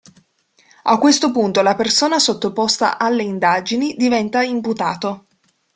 [0.85, 5.27] A questo punto la persona sottoposta alle indagini diventa imputato.